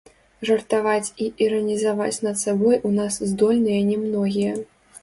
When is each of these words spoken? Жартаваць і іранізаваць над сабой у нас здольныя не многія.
Жартаваць 0.47 1.13
і 1.25 1.27
іранізаваць 1.45 2.23
над 2.29 2.43
сабой 2.45 2.81
у 2.91 2.95
нас 2.99 3.23
здольныя 3.35 3.89
не 3.93 4.01
многія. 4.09 4.61